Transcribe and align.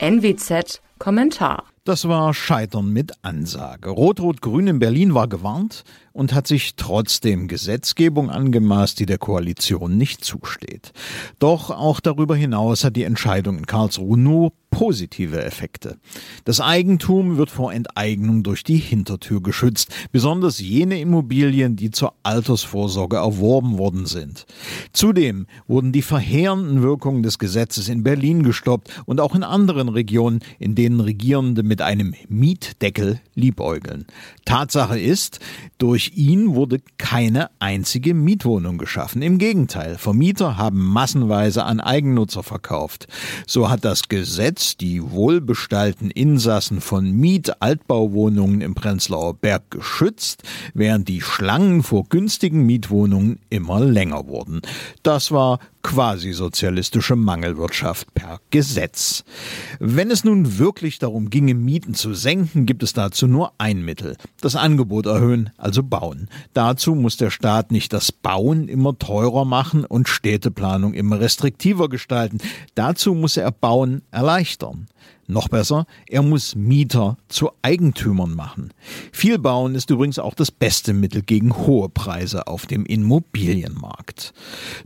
NWZ 0.00 0.80
Kommentar. 0.98 1.64
Das 1.84 2.08
war 2.08 2.34
Scheitern 2.34 2.92
mit 2.92 3.12
Ansage. 3.22 3.90
Rot-Rot-Grün 3.90 4.66
in 4.66 4.78
Berlin 4.80 5.14
war 5.14 5.28
gewarnt 5.28 5.84
und 6.12 6.34
hat 6.34 6.48
sich 6.48 6.74
trotzdem 6.76 7.46
Gesetzgebung 7.46 8.28
angemaßt, 8.28 8.98
die 8.98 9.06
der 9.06 9.18
Koalition 9.18 9.96
nicht 9.96 10.24
zusteht. 10.24 10.92
Doch 11.38 11.70
auch 11.70 12.00
darüber 12.00 12.34
hinaus 12.34 12.82
hat 12.82 12.96
die 12.96 13.04
Entscheidung 13.04 13.58
in 13.58 13.66
Karlsruhe 13.66 14.18
nur 14.18 14.52
positive 14.74 15.40
Effekte. 15.40 15.98
Das 16.44 16.60
Eigentum 16.60 17.36
wird 17.36 17.48
vor 17.48 17.72
Enteignung 17.72 18.42
durch 18.42 18.64
die 18.64 18.78
Hintertür 18.78 19.40
geschützt, 19.40 19.94
besonders 20.10 20.58
jene 20.58 21.00
Immobilien, 21.00 21.76
die 21.76 21.92
zur 21.92 22.14
Altersvorsorge 22.24 23.16
erworben 23.16 23.78
worden 23.78 24.06
sind. 24.06 24.46
Zudem 24.92 25.46
wurden 25.68 25.92
die 25.92 26.02
verheerenden 26.02 26.82
Wirkungen 26.82 27.22
des 27.22 27.38
Gesetzes 27.38 27.88
in 27.88 28.02
Berlin 28.02 28.42
gestoppt 28.42 28.90
und 29.06 29.20
auch 29.20 29.36
in 29.36 29.44
anderen 29.44 29.88
Regionen, 29.88 30.40
in 30.58 30.74
denen 30.74 30.98
Regierende 30.98 31.62
mit 31.62 31.80
einem 31.80 32.14
Mietdeckel 32.28 33.20
liebäugeln. 33.36 34.06
Tatsache 34.44 34.98
ist, 34.98 35.38
durch 35.78 36.12
ihn 36.14 36.54
wurde 36.54 36.80
keine 36.98 37.50
einzige 37.58 38.14
Mietwohnung 38.14 38.78
geschaffen. 38.78 39.22
Im 39.22 39.38
Gegenteil, 39.38 39.98
Vermieter 39.98 40.56
haben 40.56 40.84
massenweise 40.84 41.64
an 41.64 41.80
Eigennutzer 41.80 42.42
verkauft. 42.42 43.08
So 43.46 43.68
hat 43.70 43.84
das 43.84 44.08
Gesetz 44.08 44.76
die 44.76 45.02
wohlbestallten 45.02 46.10
Insassen 46.10 46.80
von 46.80 47.10
Miet-Altbauwohnungen 47.10 48.60
im 48.60 48.74
Prenzlauer 48.74 49.34
Berg 49.34 49.70
geschützt, 49.70 50.42
während 50.74 51.08
die 51.08 51.20
Schlangen 51.20 51.82
vor 51.82 52.04
günstigen 52.08 52.64
Mietwohnungen 52.64 53.40
immer 53.50 53.80
länger 53.80 54.26
wurden. 54.28 54.60
Das 55.02 55.32
war 55.32 55.58
quasi 55.84 56.32
sozialistische 56.32 57.14
Mangelwirtschaft 57.14 58.12
per 58.14 58.40
Gesetz. 58.50 59.22
Wenn 59.78 60.10
es 60.10 60.24
nun 60.24 60.58
wirklich 60.58 60.98
darum 60.98 61.28
ginge, 61.28 61.54
Mieten 61.54 61.94
zu 61.94 62.14
senken, 62.14 62.64
gibt 62.64 62.82
es 62.82 62.94
dazu 62.94 63.26
nur 63.26 63.52
ein 63.58 63.84
Mittel. 63.84 64.16
Das 64.40 64.56
Angebot 64.56 65.06
erhöhen, 65.06 65.50
also 65.64 65.82
bauen. 65.82 66.28
Dazu 66.52 66.94
muss 66.94 67.16
der 67.16 67.30
Staat 67.30 67.72
nicht 67.72 67.92
das 67.92 68.12
Bauen 68.12 68.68
immer 68.68 68.98
teurer 68.98 69.44
machen 69.44 69.84
und 69.84 70.08
Städteplanung 70.08 70.94
immer 70.94 71.20
restriktiver 71.20 71.88
gestalten. 71.88 72.38
Dazu 72.74 73.14
muss 73.14 73.36
er 73.36 73.50
Bauen 73.50 74.02
erleichtern. 74.10 74.86
Noch 75.26 75.48
besser, 75.48 75.86
er 76.06 76.20
muss 76.20 76.54
Mieter 76.54 77.16
zu 77.28 77.50
Eigentümern 77.62 78.34
machen. 78.34 78.74
Viel 79.10 79.38
Bauen 79.38 79.74
ist 79.74 79.88
übrigens 79.88 80.18
auch 80.18 80.34
das 80.34 80.50
beste 80.50 80.92
Mittel 80.92 81.22
gegen 81.22 81.56
hohe 81.56 81.88
Preise 81.88 82.46
auf 82.46 82.66
dem 82.66 82.84
Immobilienmarkt. 82.84 84.34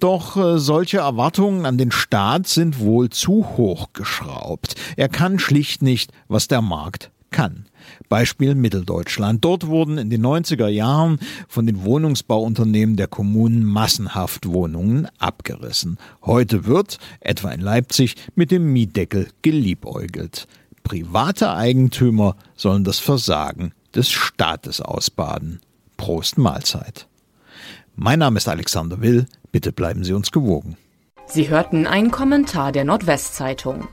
Doch 0.00 0.38
äh, 0.38 0.58
solche 0.58 0.98
Erwartungen 0.98 1.66
an 1.66 1.76
den 1.76 1.90
Staat 1.90 2.48
sind 2.48 2.78
wohl 2.78 3.10
zu 3.10 3.46
hoch 3.58 3.92
geschraubt. 3.92 4.74
Er 4.96 5.10
kann 5.10 5.38
schlicht 5.38 5.82
nicht, 5.82 6.12
was 6.28 6.48
der 6.48 6.62
Markt 6.62 7.10
kann. 7.32 7.66
Beispiel 8.08 8.54
Mitteldeutschland. 8.54 9.44
Dort 9.44 9.66
wurden 9.66 9.98
in 9.98 10.10
den 10.10 10.24
90er 10.24 10.68
Jahren 10.68 11.18
von 11.48 11.66
den 11.66 11.84
Wohnungsbauunternehmen 11.84 12.96
der 12.96 13.08
Kommunen 13.08 13.64
massenhaft 13.64 14.46
Wohnungen 14.46 15.08
abgerissen. 15.18 15.98
Heute 16.22 16.66
wird, 16.66 16.98
etwa 17.20 17.50
in 17.50 17.60
Leipzig, 17.60 18.14
mit 18.34 18.50
dem 18.50 18.72
Mietdeckel 18.72 19.28
geliebäugelt. 19.42 20.46
Private 20.84 21.52
Eigentümer 21.52 22.36
sollen 22.54 22.84
das 22.84 22.98
Versagen 22.98 23.72
des 23.94 24.10
Staates 24.10 24.80
ausbaden. 24.80 25.60
Prost 25.96 26.38
Mahlzeit. 26.38 27.06
Mein 27.94 28.18
Name 28.20 28.38
ist 28.38 28.48
Alexander 28.48 29.00
Will. 29.00 29.26
Bitte 29.52 29.72
bleiben 29.72 30.02
Sie 30.02 30.12
uns 30.12 30.32
gewogen. 30.32 30.76
Sie 31.26 31.48
hörten 31.48 31.86
einen 31.86 32.10
Kommentar 32.10 32.72
der 32.72 32.84
Nordwestzeitung. 32.84 33.88